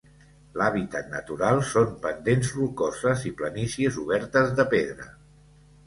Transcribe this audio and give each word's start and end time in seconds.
L"hàbitat 0.59 1.11
natural 1.11 1.61
són 1.73 1.93
pendents 2.07 2.55
rocoses 2.57 3.29
i 3.33 3.35
planícies 3.43 4.03
obertes 4.09 4.55
de 4.63 4.71
pedra. 4.77 5.11